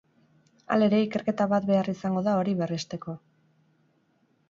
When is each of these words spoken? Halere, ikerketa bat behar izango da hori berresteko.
Halere, 0.75 1.01
ikerketa 1.09 1.47
bat 1.53 1.69
behar 1.69 1.91
izango 1.95 2.25
da 2.31 2.35
hori 2.41 2.59
berresteko. 2.65 3.19